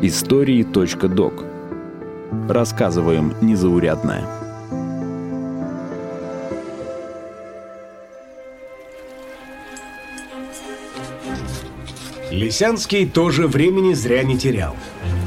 [0.00, 1.44] Истории.док
[2.48, 4.24] Рассказываем незаурядное.
[12.30, 14.76] Лисянский тоже времени зря не терял.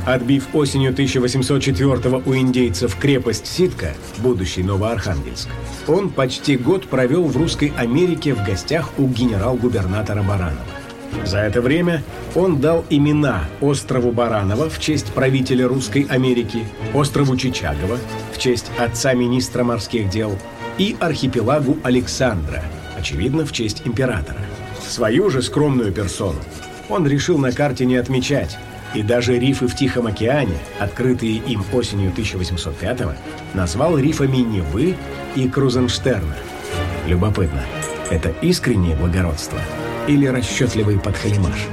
[0.08, 5.50] Отбив осенью 1804 у индейцев крепость Ситка, будущий Новоархангельск,
[5.86, 10.81] он почти год провел в Русской Америке в гостях у генерал-губернатора Баранова.
[11.26, 12.04] За это время
[12.36, 17.98] он дал имена острову Баранова в честь правителя Русской Америки, острову Чичагова
[18.34, 20.38] в честь отца министра морских дел
[20.78, 22.64] и архипелагу Александра,
[22.98, 24.40] очевидно, в честь императора.
[24.88, 26.40] Свою же скромную персону
[26.90, 28.58] он решил на карте не отмечать,
[28.94, 33.14] и даже рифы в Тихом океане, открытые им осенью 1805-го,
[33.54, 34.96] назвал рифами Невы
[35.36, 36.36] и Крузенштерна.
[37.08, 37.62] Любопытно,
[38.10, 39.60] это искреннее благородство
[40.08, 41.68] или расчетливый подхалимаш?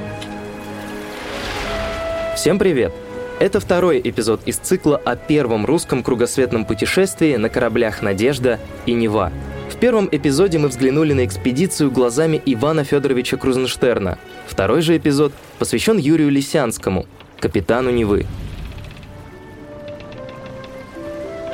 [2.35, 2.93] Всем привет!
[3.39, 9.31] Это второй эпизод из цикла о первом русском кругосветном путешествии на кораблях «Надежда» и «Нева»,
[9.69, 14.17] в первом эпизоде мы взглянули на экспедицию глазами Ивана Федоровича Крузенштерна.
[14.45, 17.05] Второй же эпизод посвящен Юрию Лисянскому,
[17.39, 18.25] капитану Невы.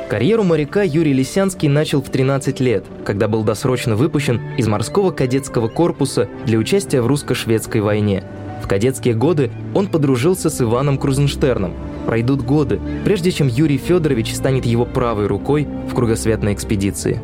[0.08, 5.66] Карьеру моряка Юрий Лисянский начал в 13 лет, когда был досрочно выпущен из морского кадетского
[5.66, 8.22] корпуса для участия в русско-шведской войне.
[8.62, 11.74] В кадетские годы он подружился с Иваном Крузенштерном.
[12.06, 17.20] Пройдут годы, прежде чем Юрий Федорович станет его правой рукой в кругосветной экспедиции.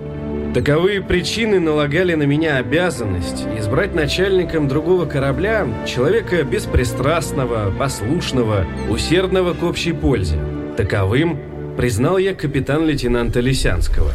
[0.52, 9.62] Таковые причины налагали на меня обязанность избрать начальником другого корабля человека беспристрастного, послушного, усердного к
[9.62, 10.36] общей пользе.
[10.76, 11.38] Таковым
[11.76, 14.12] признал я капитан-лейтенанта Лисянского.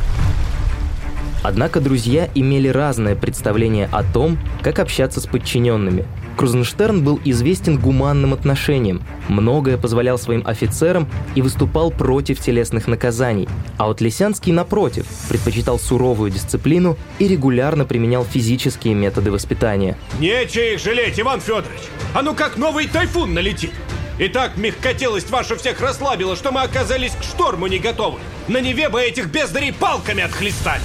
[1.44, 6.06] Однако друзья имели разное представление о том, как общаться с подчиненными–
[6.38, 13.88] Крузенштерн был известен гуманным отношением, многое позволял своим офицерам и выступал против телесных наказаний, а
[13.88, 19.98] вот Лисянский, напротив, предпочитал суровую дисциплину и регулярно применял физические методы воспитания.
[20.20, 21.82] Нечего их жалеть, Иван Федорович!
[22.14, 23.72] А ну как новый тайфун налетит!
[24.20, 28.18] Итак, мягкотелость ваша всех расслабила, что мы оказались к шторму не готовы.
[28.48, 30.82] На Неве бы этих бездарей палками отхлестали.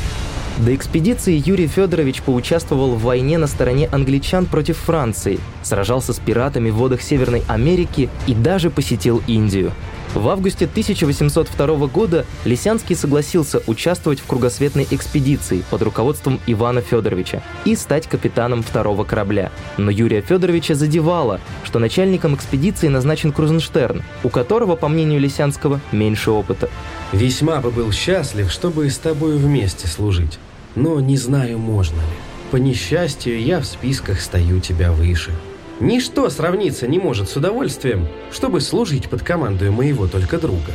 [0.58, 6.68] До экспедиции Юрий Федорович поучаствовал в войне на стороне англичан против Франции, сражался с пиратами
[6.68, 9.72] в водах Северной Америки и даже посетил Индию.
[10.14, 17.74] В августе 1802 года Лисянский согласился участвовать в кругосветной экспедиции под руководством Ивана Федоровича и
[17.74, 19.50] стать капитаном второго корабля.
[19.78, 26.30] Но Юрия Федоровича задевало, что начальником экспедиции назначен Крузенштерн, у которого, по мнению Лисянского, меньше
[26.30, 26.68] опыта.
[27.12, 30.38] «Весьма бы был счастлив, чтобы с тобой вместе служить,
[30.74, 32.16] но не знаю, можно ли.
[32.50, 35.32] По несчастью, я в списках стою тебя выше».
[35.80, 40.72] Ничто сравниться не может с удовольствием, чтобы служить под командой моего только друга.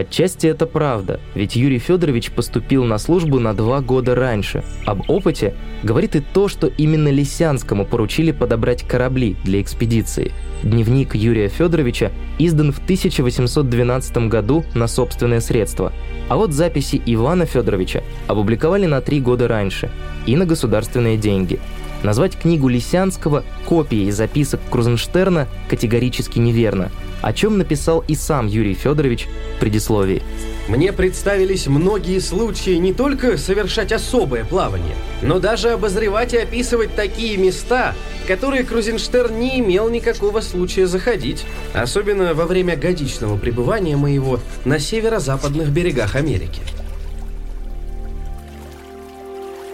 [0.00, 4.64] Отчасти это правда, ведь Юрий Федорович поступил на службу на два года раньше.
[4.86, 10.32] Об опыте говорит и то, что именно Лисянскому поручили подобрать корабли для экспедиции.
[10.62, 15.92] Дневник Юрия Федоровича издан в 1812 году на собственные средства,
[16.30, 19.90] а вот записи Ивана Федоровича опубликовали на три года раньше
[20.24, 21.60] и на государственные деньги.
[22.02, 26.90] Назвать книгу Лисянского копией записок Крузенштерна категорически неверно–
[27.22, 30.22] о чем написал и сам Юрий Федорович в предисловии.
[30.68, 37.36] Мне представились многие случаи не только совершать особое плавание, но даже обозревать и описывать такие
[37.36, 37.94] места,
[38.26, 41.44] которые Крузенштерн не имел никакого случая заходить,
[41.74, 46.60] особенно во время годичного пребывания моего на северо-западных берегах Америки.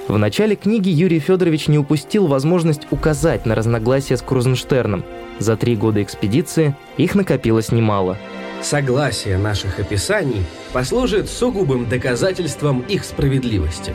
[0.09, 5.05] В начале книги Юрий Федорович не упустил возможность указать на разногласия с Крузенштерном.
[5.41, 8.17] За три года экспедиции их накопилось немало.
[8.63, 13.95] Согласие наших описаний послужит сугубым доказательством их справедливости.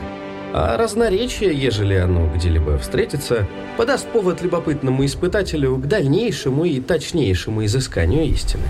[0.52, 3.48] А разноречие, ежели оно где-либо встретится,
[3.78, 8.64] подаст повод любопытному испытателю к дальнейшему и точнейшему изысканию истины.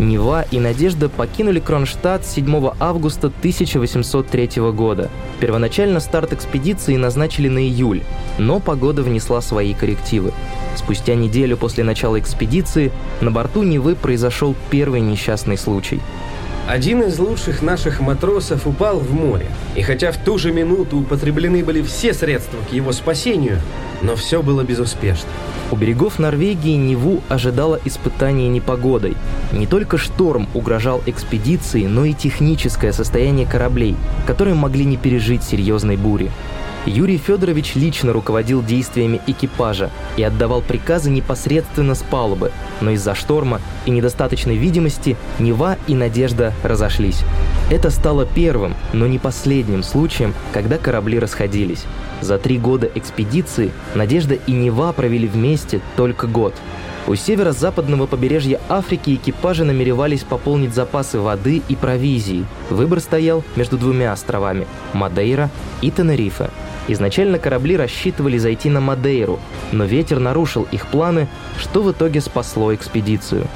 [0.00, 5.10] Нева и Надежда покинули Кронштадт 7 августа 1803 года.
[5.38, 8.02] Первоначально старт экспедиции назначили на июль,
[8.38, 10.32] но погода внесла свои коррективы.
[10.74, 16.00] Спустя неделю после начала экспедиции на борту Невы произошел первый несчастный случай–
[16.70, 21.64] один из лучших наших матросов упал в море, и хотя в ту же минуту употреблены
[21.64, 23.58] были все средства к его спасению,
[24.02, 25.28] но все было безуспешно.
[25.70, 29.16] У берегов Норвегии Неву ожидало испытание непогодой.
[29.52, 33.94] Не только шторм угрожал экспедиции, но и техническое состояние кораблей,
[34.26, 36.30] которые могли не пережить серьезной бури.
[36.86, 43.60] Юрий Федорович лично руководил действиями экипажа и отдавал приказы непосредственно с палубы, но из-за шторма
[43.84, 47.22] и недостаточной видимости Нева и Надежда разошлись.
[47.70, 51.84] Это стало первым, но не последним случаем, когда корабли расходились.
[52.22, 56.54] За три года экспедиции Надежда и Нева провели вместе только год.
[57.06, 62.44] У северо-западного побережья Африки экипажи намеревались пополнить запасы воды и провизии.
[62.68, 65.50] Выбор стоял между двумя островами– Мадейра
[65.80, 66.50] и Тенерифе.
[66.88, 69.38] Изначально корабли рассчитывали зайти на Мадейру,
[69.72, 73.46] но ветер нарушил их планы, что в итоге спасло экспедицию.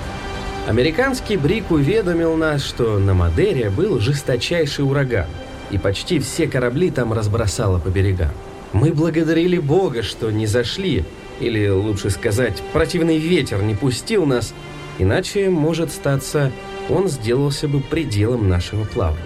[0.67, 5.27] Американский Брик уведомил нас, что на Мадейре был жесточайший ураган,
[5.71, 8.31] и почти все корабли там разбросало по берегам.
[8.73, 11.05] Мы благодарили Бога, что не зашли,
[11.41, 14.55] или лучше сказать, противный ветер не пустил нас,
[14.99, 16.53] иначе, может статься,
[16.89, 19.23] он сделался бы пределом нашего плавания.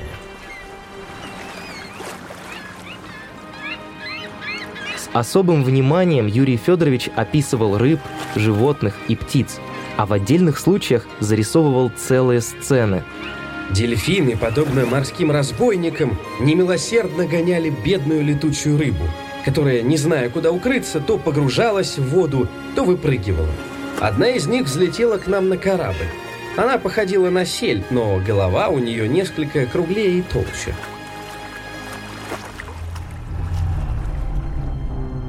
[4.97, 8.01] С особым вниманием Юрий Федорович описывал рыб,
[8.37, 9.59] животных и птиц,
[9.97, 13.03] а в отдельных случаях зарисовывал целые сцены.
[13.71, 19.05] Дельфины, подобно морским разбойникам, немилосердно гоняли бедную летучую рыбу–
[19.49, 23.49] которая, не зная, куда укрыться, то погружалась в воду, то выпрыгивала.
[23.99, 26.05] Одна из них взлетела к нам на корабль.
[26.59, 30.75] Она походила на сель, но голова у нее несколько круглее и толще.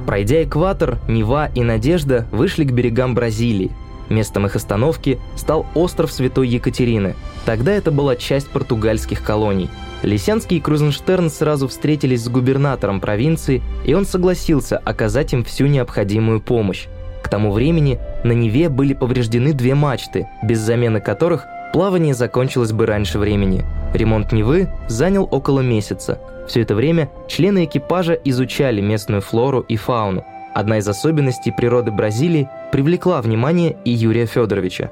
[0.06, 3.70] Пройдя экватор, Нева и Надежда вышли к берегам Бразилии.
[4.10, 7.14] Местом их остановки стал остров Святой Екатерины.
[7.46, 9.70] Тогда это была часть португальских колоний–
[10.02, 16.40] Лисянский и Крузенштерн сразу встретились с губернатором провинции, и он согласился оказать им всю необходимую
[16.40, 16.86] помощь.
[17.22, 22.86] К тому времени на Неве были повреждены две мачты, без замены которых плавание закончилось бы
[22.86, 23.64] раньше времени.
[23.92, 26.18] Ремонт Невы занял около месяца.
[26.48, 30.24] Все это время члены экипажа изучали местную флору и фауну.
[30.54, 34.90] Одна из особенностей природы Бразилии привлекла внимание и Юрия Федоровича.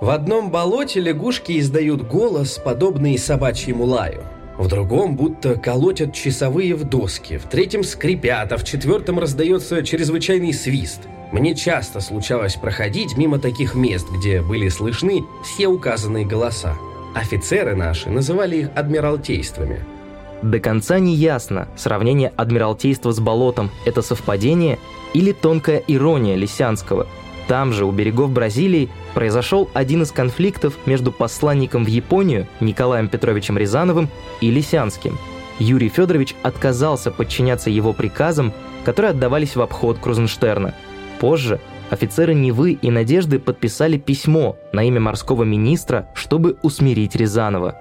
[0.00, 4.22] В одном болоте лягушки издают голос, подобный собачьему лаю.
[4.56, 10.52] В другом будто колотят часовые в доски, в третьем скрипят, а в четвертом раздается чрезвычайный
[10.52, 11.02] свист.
[11.32, 16.76] Мне часто случалось проходить мимо таких мест, где были слышны все указанные голоса.
[17.14, 19.84] Офицеры наши называли их адмиралтействами.
[20.42, 24.78] До конца не ясно, сравнение адмиралтейства с болотом– это совпадение
[25.14, 27.08] или тонкая ирония Лисянского–
[27.46, 33.58] там же, у берегов Бразилии, произошел один из конфликтов между посланником в Японию Николаем Петровичем
[33.58, 34.08] Рязановым
[34.40, 35.18] и Лисянским.
[35.58, 38.52] Юрий Федорович отказался подчиняться его приказам,
[38.84, 40.74] которые отдавались в обход Крузенштерна.
[41.20, 41.60] Позже
[41.90, 47.78] офицеры Невы и Надежды подписали письмо на имя морского министра, чтобы усмирить Рязанова.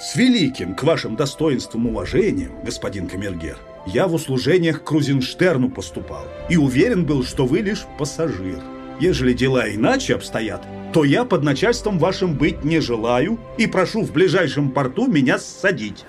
[0.00, 7.04] «С великим к вашим достоинствам уважением, господин Камергер, я в услужениях Крузенштерну поступал и уверен
[7.04, 8.60] был, что вы лишь пассажир.
[9.00, 14.12] Ежели дела иначе обстоят, то я под начальством вашим быть не желаю и прошу в
[14.12, 16.04] ближайшем порту меня ссадить.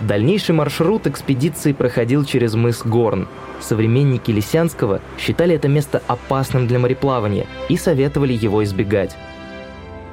[0.00, 3.26] Дальнейший маршрут экспедиции проходил через мыс Горн.
[3.60, 9.16] Современники Лисянского считали это место опасным для мореплавания и советовали его избегать.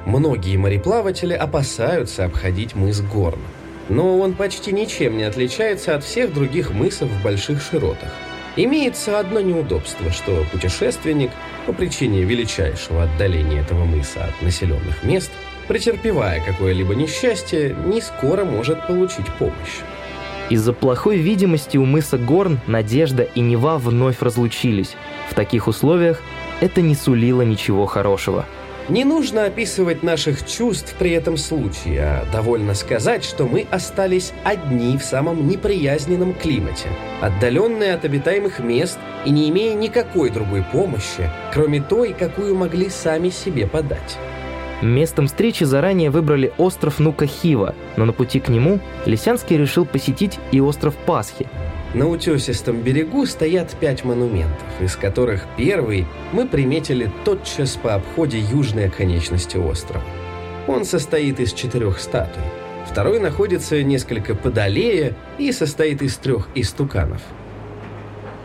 [0.04, 3.40] Многие мореплаватели опасаются обходить мыс Горн,
[3.88, 8.10] но он почти ничем не отличается от всех других мысов в больших широтах.
[8.56, 11.30] Имеется одно неудобство, что путешественник
[11.66, 15.30] по причине величайшего отдаления этого мыса от населенных мест,
[15.68, 19.82] претерпевая какое-либо несчастье, не скоро может получить помощь.
[20.48, 24.94] Из-за плохой видимости у мыса Горн Надежда и Нева вновь разлучились.
[25.28, 26.22] В таких условиях
[26.60, 28.46] это не сулило ничего хорошего.
[28.88, 34.96] Не нужно описывать наших чувств при этом случае, а довольно сказать, что мы остались одни
[34.96, 36.88] в самом неприязненном климате,
[37.20, 43.30] отдаленные от обитаемых мест и не имея никакой другой помощи, кроме той, какую могли сами
[43.30, 44.18] себе подать.
[44.82, 50.60] Местом встречи заранее выбрали остров Нукахива, но на пути к нему Лисянский решил посетить и
[50.60, 51.48] остров Пасхи,
[51.96, 58.88] на утесистом берегу стоят пять монументов, из которых первый мы приметили тотчас по обходе южной
[58.88, 60.04] оконечности острова.
[60.66, 62.42] Он состоит из четырех статуй.
[62.86, 67.22] Второй находится несколько подалее и состоит из трех истуканов.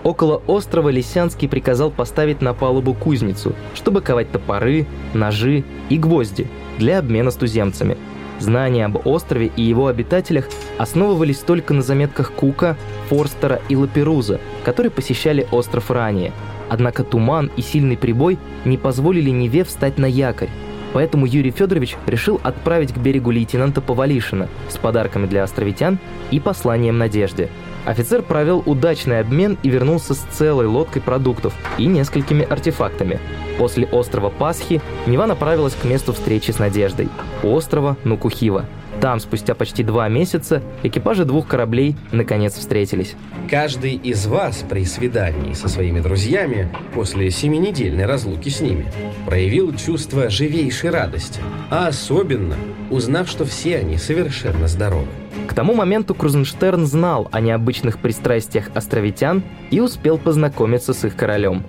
[0.03, 6.47] Около острова Лисянский приказал поставить на палубу кузницу, чтобы ковать топоры, ножи и гвозди
[6.79, 7.97] для обмена с туземцами–
[8.41, 12.75] Знания об острове и его обитателях основывались только на заметках Кука,
[13.07, 16.31] Форстера и Лаперуза, которые посещали остров ранее.
[16.67, 20.49] Однако туман и сильный прибой не позволили Неве встать на якорь,
[20.93, 25.99] Поэтому Юрий Федорович решил отправить к берегу лейтенанта Повалишина с подарками для островитян
[26.31, 27.49] и посланием надежде.
[27.85, 33.19] Офицер провел удачный обмен и вернулся с целой лодкой продуктов и несколькими артефактами.
[33.57, 37.09] После острова Пасхи Нева направилась к месту встречи с Надеждой–
[37.43, 38.65] острова Нукухива.
[38.99, 43.15] Там, спустя почти два месяца, экипажи двух кораблей наконец встретились.
[43.49, 48.85] Каждый из вас при свидании со своими друзьями после семинедельной разлуки с ними
[49.25, 52.55] проявил чувство живейшей радости, а особенно
[52.91, 55.07] узнав, что все они совершенно здоровы.
[55.47, 61.63] К тому моменту Крузенштерн знал о необычных пристрастиях островитян и успел познакомиться с их королем.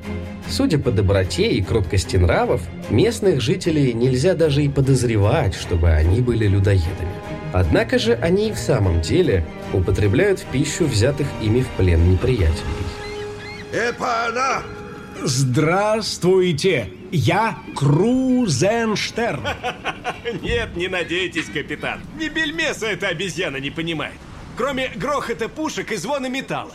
[0.48, 2.60] Судя по доброте и кроткости нравов,
[2.90, 7.08] местных жителей нельзя даже и подозревать, чтобы они были людоедами.
[7.52, 12.52] Однако же они и в самом деле употребляют в пищу взятых ими в плен неприятелей.
[13.72, 14.62] Эпана!
[15.22, 16.88] Здравствуйте!
[17.12, 19.42] Я Крузенштерн.
[20.42, 22.00] Нет, не надейтесь, капитан.
[22.18, 24.14] Ни бельмеса эта обезьяна не понимает.
[24.56, 26.70] Кроме грохота пушек и звона металла.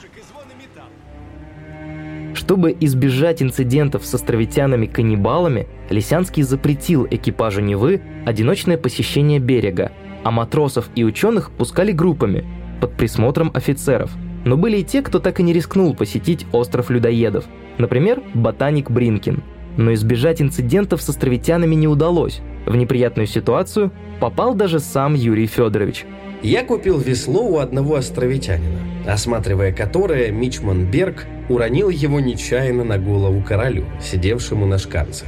[2.36, 9.92] Чтобы избежать инцидентов с островитянами-каннибалами, Лисянский запретил экипажу Невы одиночное посещение берега,
[10.24, 12.46] а матросов и ученых пускали группами
[12.80, 14.12] под присмотром офицеров.
[14.46, 17.46] Но были и те, кто так и не рискнул посетить остров людоедов,
[17.80, 19.42] например, ботаник Бринкин.
[19.78, 22.42] Но избежать инцидентов с островитянами не удалось.
[22.66, 26.06] В неприятную ситуацию попал даже сам Юрий Федорович–
[26.44, 33.42] я купил весло у одного островитянина, осматривая которое Мичман Берг уронил его нечаянно на голову
[33.42, 35.28] королю, сидевшему на шканцах.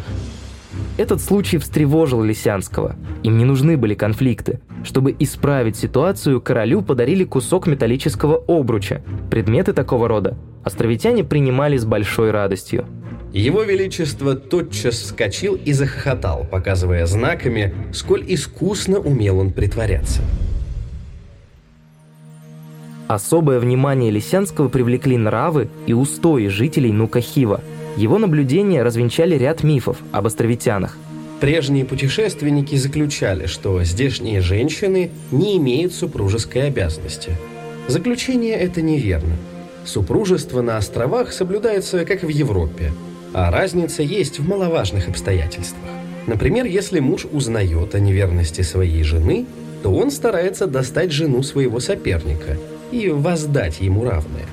[0.98, 2.96] Этот случай встревожил Лисянского.
[3.24, 4.60] Им не нужны были конфликты.
[4.84, 9.02] Чтобы исправить ситуацию, королю подарили кусок металлического обруча.
[9.32, 12.86] Предметы такого рода островитяне принимали с большой радостью.
[13.34, 20.22] Его Величество тотчас вскочил и захохотал, показывая знаками, сколь искусно умел он притворяться.
[23.08, 27.62] Особое внимание Лисянского привлекли нравы и устои жителей Нукахива.
[27.98, 30.98] Его наблюдения развенчали ряд мифов об островитянах.
[31.40, 37.32] Прежние путешественники заключали, что здешние женщины не имеют супружеской обязанности.
[37.88, 39.36] Заключение это неверно.
[39.86, 42.92] Супружество на островах соблюдается, как в Европе,
[43.34, 45.92] а разница есть в маловажных обстоятельствах.
[46.28, 49.46] Например, если муж узнает о неверности своей жены,
[49.84, 52.58] то он старается достать жену своего соперника–
[52.92, 54.46] и воздать ему равное.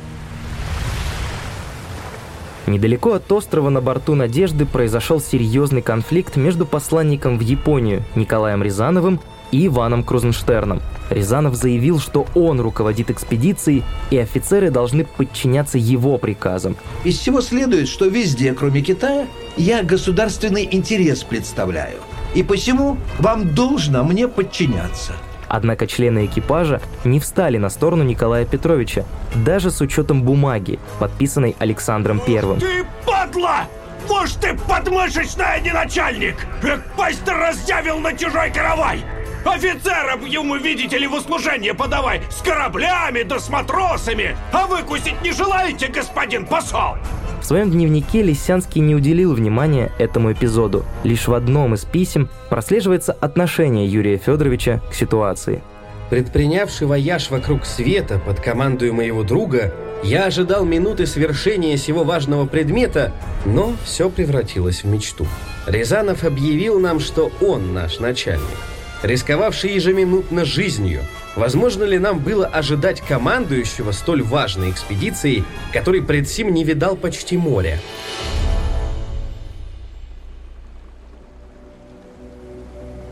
[2.66, 9.20] Недалеко от острова на борту «Надежды» произошел серьезный конфликт между посланником в Японию Николаем Рязановым
[9.50, 10.80] и Иваном Крузенштерном.
[11.10, 16.76] Рязанов заявил, что он руководит экспедицией, и офицеры должны подчиняться его приказам.
[17.04, 19.26] Из всего следует, что везде, кроме Китая,
[19.56, 21.98] я государственный интерес представляю.
[22.34, 25.12] И посему вам должно мне подчиняться.
[25.48, 32.20] Однако члены экипажа не встали на сторону Николая Петровича, даже с учетом бумаги, подписанной Александром
[32.20, 32.58] Первым.
[32.58, 33.66] Ты падла!
[34.08, 36.36] Может, ты подмышечный, а не начальник!
[36.62, 39.04] Эх, пасть ты раздявил на чужой каравай!
[39.48, 42.20] Офицерам ему, видите ли, в услужение подавай!
[42.30, 44.36] С кораблями да с матросами!
[44.52, 46.96] А выкусить не желаете, господин посол?
[47.40, 50.84] В своем дневнике Лисянский не уделил внимания этому эпизоду.
[51.04, 55.62] Лишь в одном из писем прослеживается отношение Юрия Федоровича к ситуации.
[56.10, 59.72] Предпринявший вояж вокруг света под командой моего друга,
[60.02, 63.12] я ожидал минуты свершения сего важного предмета,
[63.44, 65.26] но все превратилось в мечту.
[65.66, 68.42] Рязанов объявил нам, что он наш начальник,
[69.02, 71.02] рисковавший ежеминутно жизнью–
[71.36, 77.36] Возможно ли нам было ожидать командующего столь важной экспедицией, который пред сим не видал почти
[77.36, 77.78] моря?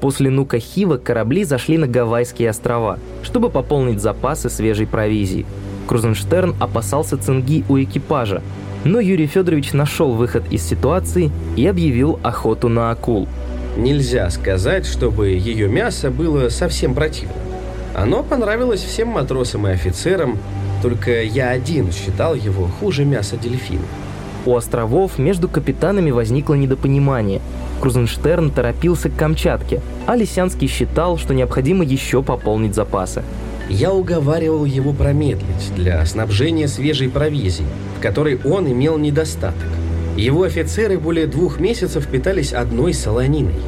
[0.01, 5.47] После Нука-Хива корабли зашли на Гавайские острова, чтобы пополнить запасы свежей провизии.
[5.87, 8.43] Крузенштерн опасался цинги у экипажа,
[8.85, 13.29] но Юрий Федорович нашел выход из ситуации и объявил охоту на акул.
[13.77, 17.37] Нельзя сказать, чтобы ее мясо было совсем противным.
[17.95, 20.39] Оно понравилось всем матросам и офицерам,
[20.83, 23.85] только я один считал его хуже мяса дельфина.
[24.47, 27.41] У островов между капитанами возникло недопонимание.
[27.81, 33.23] Крузенштерн торопился к Камчатке, а Лисянский считал, что необходимо еще пополнить запасы.
[33.69, 39.55] Я уговаривал его промедлить для снабжения свежей провизией, в которой он имел недостаток.
[40.17, 43.55] Его офицеры более двух месяцев питались одной солониной–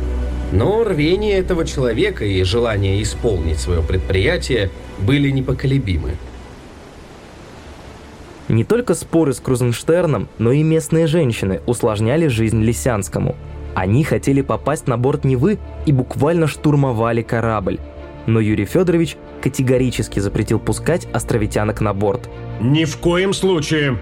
[0.52, 6.12] но рвение этого человека и желание исполнить свое предприятие были непоколебимы.
[8.48, 13.34] Не только споры с Крузенштерном, но и местные женщины усложняли жизнь Лисянскому.
[13.74, 17.78] Они хотели попасть на борт Невы и буквально штурмовали корабль.
[18.26, 22.30] Но Юрий Федорович категорически запретил пускать островитянок на борт.
[22.60, 23.98] Ни в коем случае.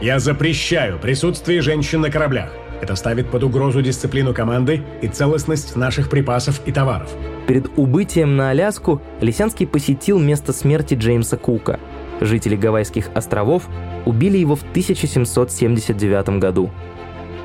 [0.00, 2.50] Я запрещаю присутствие женщин на кораблях.
[2.82, 7.10] Это ставит под угрозу дисциплину команды и целостность наших припасов и товаров.
[7.46, 11.80] Перед убытием на Аляску Лисянский посетил место смерти Джеймса Кука.
[12.20, 13.68] Жители Гавайских островов
[14.04, 16.70] убили его в 1779 году.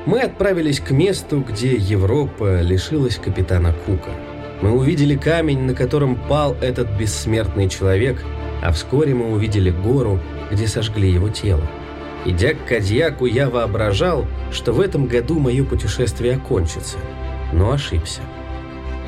[0.04, 4.10] Мы отправились к месту, где Европа лишилась капитана Кука.
[4.60, 8.22] Мы увидели камень, на котором пал этот бессмертный человек,
[8.62, 11.62] а вскоре мы увидели гору, где сожгли его тело.
[12.24, 16.98] Идя к Кадьяку, я воображал, что в этом году мое путешествие окончится,
[17.52, 18.20] но ошибся.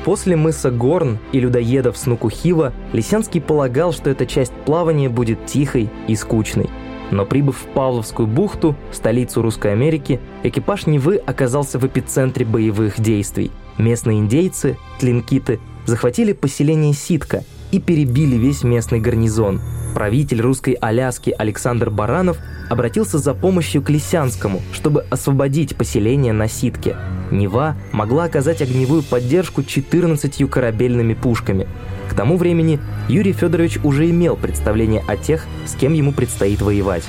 [0.03, 6.15] После мыса Горн и людоедов Снукухива Лисянский полагал, что эта часть плавания будет тихой и
[6.15, 6.69] скучной.
[7.09, 13.51] Но прибыв в Павловскую бухту, столицу Русской Америки, экипаж Невы оказался в эпицентре боевых действий.
[13.77, 19.61] Местные индейцы, тлинкиты, захватили поселение Ситка и перебили весь местный гарнизон.
[19.95, 22.37] Правитель русской Аляски Александр Баранов
[22.69, 26.97] обратился за помощью к Лисянскому, чтобы освободить поселение на Ситке.
[27.31, 31.65] Нева могла оказать огневую поддержку 14 корабельными пушками.
[32.09, 37.03] К тому времени Юрий Федорович уже имел представление о тех, с кем ему предстоит воевать.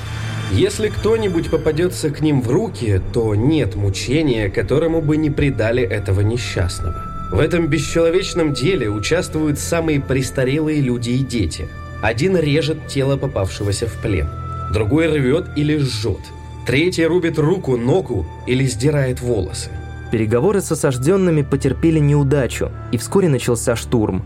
[0.53, 6.21] Если кто-нибудь попадется к ним в руки, то нет мучения, которому бы не предали этого
[6.21, 7.03] несчастного.
[7.33, 11.67] В этом бесчеловечном деле участвуют самые престарелые люди и дети.
[12.01, 14.29] Один режет тело попавшегося в плен,
[14.71, 16.19] другой рвет или жжет,
[16.65, 19.71] третий рубит руку, ногу или сдирает волосы.
[20.11, 24.23] Переговоры с осажденными потерпели неудачу, и вскоре начался штурм.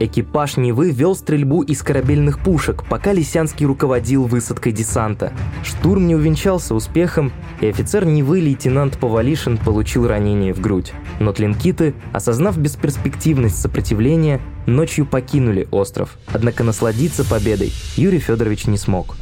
[0.00, 5.32] Экипаж Невы вел стрельбу из корабельных пушек, пока Лисянский руководил высадкой десанта.
[5.62, 10.92] Штурм не увенчался успехом, и офицер Невы лейтенант Повалишин получил ранение в грудь.
[11.20, 16.18] Но тлинкиты, осознав бесперспективность сопротивления, ночью покинули остров.
[16.32, 19.14] Однако насладиться победой Юрий Федорович не смог.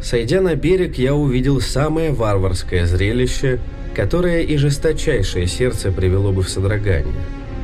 [0.00, 3.60] Сойдя на берег, я увидел самое варварское зрелище,
[3.94, 7.14] которое и жесточайшее сердце привело бы в содрогание.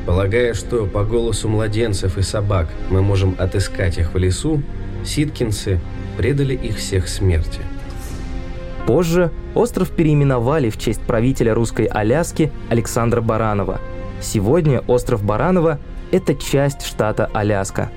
[0.05, 4.61] Полагая, что по голосу младенцев и собак мы можем отыскать их в лесу,
[5.05, 5.79] ситкинцы
[6.17, 7.61] предали их всех смерти.
[8.87, 13.79] Позже остров переименовали в честь правителя русской Аляски Александра Баранова.
[14.19, 15.79] Сегодня остров Баранова–
[16.11, 17.91] это часть штата Аляска.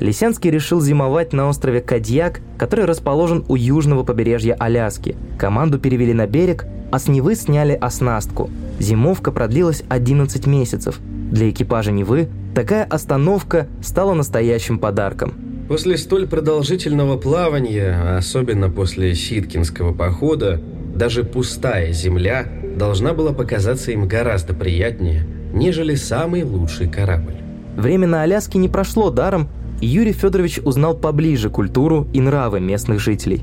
[0.00, 5.16] Лисянский решил зимовать на острове Кадьяк, который расположен у южного побережья Аляски.
[5.38, 8.48] Команду перевели на берег, а с Невы сняли оснастку.
[8.78, 11.00] Зимовка продлилась 11 месяцев.
[11.30, 15.34] Для экипажа Невы такая остановка стала настоящим подарком.
[15.68, 20.60] После столь продолжительного плавания, особенно после Ситкинского похода,
[20.94, 27.34] даже пустая земля должна была показаться им гораздо приятнее, нежели самый лучший корабль.
[27.76, 29.48] Время на Аляске не прошло даром,
[29.80, 33.42] Юрий Федорович узнал поближе культуру и нравы местных жителей.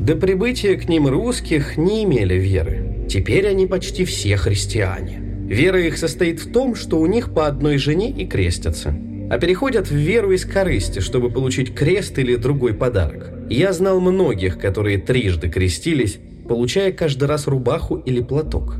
[0.00, 3.06] До прибытия к ним русских не имели веры.
[3.08, 5.20] Теперь они почти все христиане.
[5.48, 8.94] Вера их состоит в том, что у них по одной жене и крестятся.
[9.30, 13.30] А переходят в веру из корысти, чтобы получить крест или другой подарок.
[13.50, 16.18] Я знал многих, которые трижды крестились,
[16.48, 18.76] получая каждый раз рубаху или платок.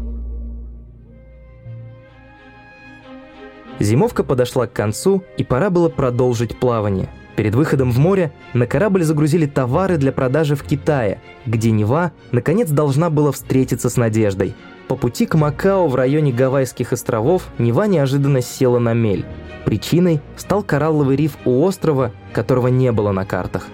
[3.79, 7.09] Зимовка подошла к концу, и пора было продолжить плавание.
[7.37, 12.69] Перед выходом в море на корабль загрузили товары для продажи в Китае, где Нева наконец
[12.69, 14.55] должна была встретиться с Надеждой.
[14.89, 19.25] По пути к Макао в районе Гавайских островов Нева неожиданно села на мель.
[19.65, 23.69] Причиной стал коралловый риф у острова, которого не было на картах.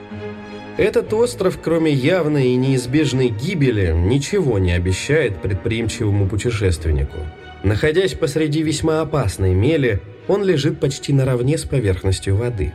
[0.76, 7.18] Этот остров, кроме явной и неизбежной гибели, ничего не обещает предприимчивому путешественнику.
[7.62, 12.72] Находясь посреди весьма опасной мели, он лежит почти наравне с поверхностью воды.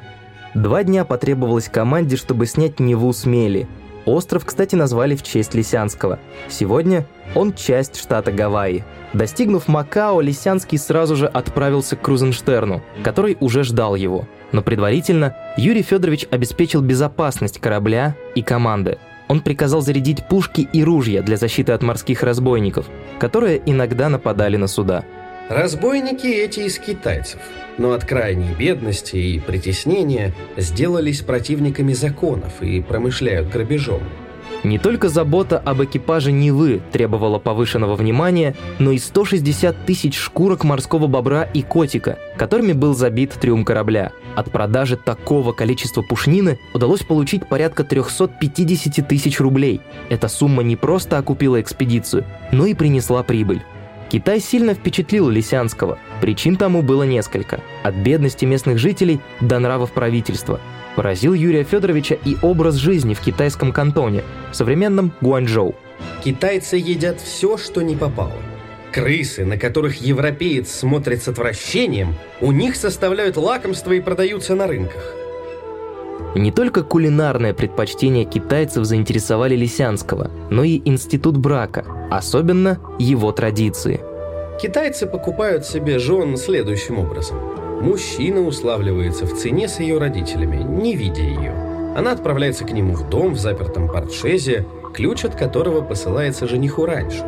[0.54, 3.67] Два дня потребовалось команде, чтобы снять Неву с мели.
[4.06, 6.19] Остров, кстати, назвали в честь Лисянского.
[6.50, 8.84] Сегодня он часть штата Гавайи.
[9.13, 14.28] Достигнув Макао, Лисянский сразу же отправился к Крузенштерну, который уже ждал его.
[14.52, 18.98] Но предварительно Юрий Федорович обеспечил безопасность корабля и команды–
[19.34, 22.86] он приказал зарядить пушки и ружья для защиты от морских разбойников,
[23.17, 25.04] которые иногда нападали на суда.
[25.50, 27.39] Разбойники эти из китайцев,
[27.80, 34.04] но от крайней бедности и притеснения сделались противниками законов и промышляют грабежом.
[34.64, 41.08] Не только забота об экипаже Невы требовала повышенного внимания, но и 160 тысяч шкурок морского
[41.08, 44.12] бобра и котика, которыми был забит трюм корабля.
[44.36, 49.82] От продажи такого количества пушнины удалось получить порядка 350 тысяч рублей.
[50.10, 53.62] Эта сумма не просто окупила экспедицию, но и принесла прибыль.
[54.14, 55.98] Китай сильно впечатлил Лисянского.
[56.22, 57.62] Причин тому было несколько.
[57.82, 60.62] От бедности местных жителей до нравов правительства.
[60.96, 65.76] Поразил Юрия Федоровича и образ жизни в китайском кантоне, в современном Гуанчжоу.
[66.24, 68.34] Китайцы едят все, что не попало.
[68.92, 75.16] Крысы, на которых европеец смотрит с отвращением, у них составляют лакомство и продаются на рынках.
[76.36, 84.02] Не только кулинарное предпочтение китайцев заинтересовали Лисянского, но и институт брака, особенно его традиции.
[84.62, 87.53] Китайцы покупают себе жен следующим образом.
[87.82, 91.52] Мужчина уславливается в цене с ее родителями, не видя ее.
[91.96, 97.24] Она отправляется к нему в дом в запертом портшезе, ключ от которого посылается жениху раньше.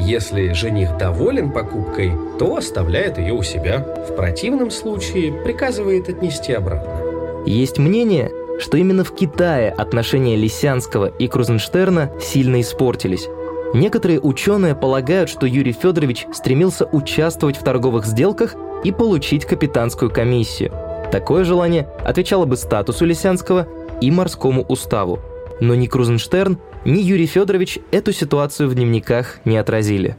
[0.00, 3.78] Если жених доволен покупкой, то оставляет ее у себя.
[4.08, 7.00] В противном случае приказывает отнести обратно.
[7.46, 13.28] Есть мнение, что именно в Китае отношения Лисянского и Крузенштерна сильно испортились.
[13.74, 20.72] Некоторые ученые полагают, что Юрий Федорович стремился участвовать в торговых сделках и получить капитанскую комиссию.
[21.10, 23.66] Такое желание отвечало бы статусу Лисянского
[24.00, 25.20] и морскому уставу.
[25.60, 30.16] Но ни Крузенштерн, ни Юрий Федорович эту ситуацию в дневниках не отразили.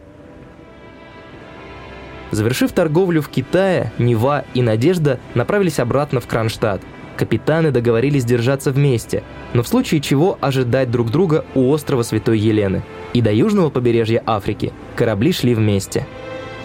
[2.32, 6.82] Завершив торговлю в Китае, Нева и Надежда направились обратно в Кронштадт.
[7.18, 9.24] Капитаны договорились держаться вместе,
[9.54, 12.84] но в случае чего ожидать друг друга у острова Святой Елены.
[13.14, 16.06] И до южного побережья Африки корабли шли вместе.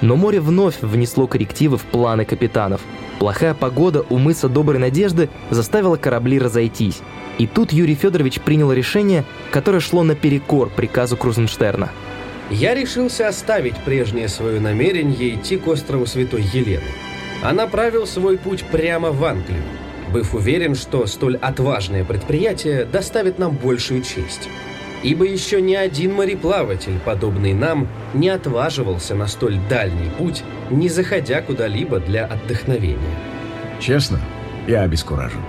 [0.00, 2.80] Но море вновь внесло коррективы в планы капитанов.
[3.18, 7.00] Плохая погода у мыса Доброй Надежды заставила корабли разойтись.
[7.38, 11.90] И тут Юрий Федорович принял решение, которое шло наперекор приказу Крузенштерна.
[12.50, 16.82] Я решился оставить прежнее свое намерение идти к острову Святой Елены,
[17.42, 19.62] а направил свой путь прямо в Англию,
[20.12, 24.48] быв уверен, что столь отважное предприятие доставит нам большую честь.
[25.02, 31.40] Ибо еще ни один мореплаватель, подобный нам, не отваживался на столь дальний путь, не заходя
[31.40, 33.16] куда-либо для отдохновения.
[33.80, 34.20] Честно,
[34.66, 35.40] я обескуражен.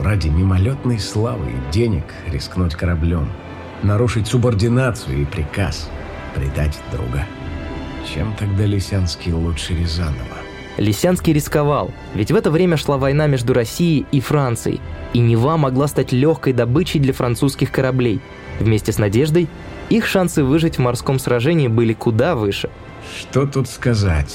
[0.00, 3.30] Ради мимолетной славы и денег рискнуть кораблем,
[3.84, 5.88] нарушить субординацию и приказ,
[6.34, 7.24] предать друга.
[8.12, 10.43] Чем тогда Лисянский лучше Рязанова?
[10.76, 14.80] Лисянский рисковал, ведь в это время шла война между Россией и Францией,
[15.12, 18.20] и Нева могла стать легкой добычей для французских кораблей.
[18.58, 19.48] Вместе с Надеждой
[19.88, 22.70] их шансы выжить в морском сражении были куда выше.
[23.18, 24.34] Что тут сказать?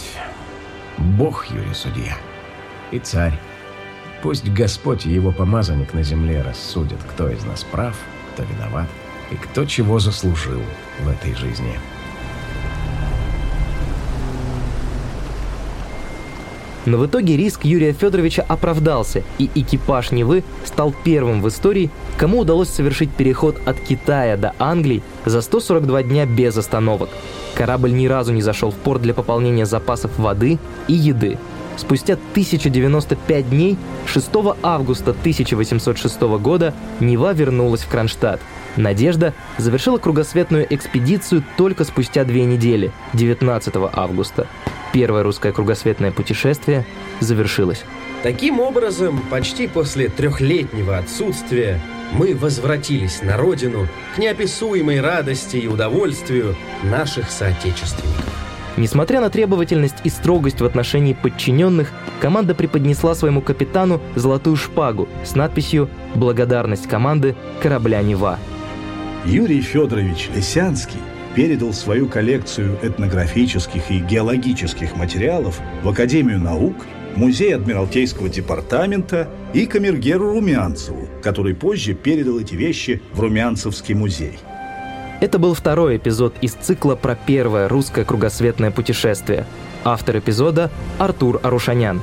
[0.97, 2.17] Бог, Юрий Судья,
[2.91, 3.37] и царь.
[4.21, 7.95] Пусть Господь и его помазанник на земле рассудят, кто из нас прав,
[8.33, 8.87] кто виноват
[9.31, 10.61] и кто чего заслужил
[11.01, 11.79] в этой жизни.
[16.89, 22.39] Но в итоге риск Юрия Федоровича оправдался, и экипаж Невы стал первым в истории, кому
[22.39, 27.09] удалось совершить переход от Китая до Англии за 142 дня без остановок.
[27.53, 31.37] Корабль ни разу не зашел в порт для пополнения запасов воды и еды.
[31.77, 34.27] Спустя 1095 дней, 6
[34.63, 38.41] августа 1806 года, Нева вернулась в Кронштадт.
[38.77, 44.47] Надежда завершила кругосветную экспедицию только спустя две недели, 19 августа.
[44.99, 46.85] Первое русское кругосветное путешествие
[47.21, 47.85] завершилось.
[48.21, 51.79] Таким образом, почти после трехлетнего отсутствия
[52.11, 58.25] мы возвратились на родину к неописуемой радости и удовольствию наших соотечественников.
[58.75, 65.33] Несмотря на требовательность и строгость в отношении подчиненных, команда преподнесла своему капитану золотую шпагу с
[65.33, 68.37] надписью «Благодарность команды корабля Нева».
[69.23, 70.99] Юрий Федорович Лисянский
[71.35, 76.75] передал свою коллекцию этнографических и геологических материалов в Академию наук,
[77.15, 84.39] Музей Адмиралтейского департамента и камергеру Румянцеву, который позже передал эти вещи в Румянцевский музей.
[85.19, 89.45] Это был второй эпизод из цикла про первое русское кругосветное путешествие.
[89.83, 92.01] Автор эпизода– Артур Арушанян.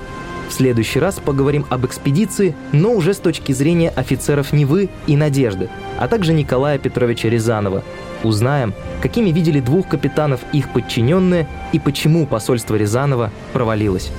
[0.49, 5.69] В следующий раз поговорим об экспедиции, но уже с точки зрения офицеров Невы и Надежды,
[5.99, 7.83] а также Николая Петровича Рязанова.
[8.23, 14.11] Узнаем, какими видели двух капитанов их подчиненные и почему посольство Рязанова провалилось.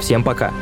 [0.00, 0.52] Всем пока!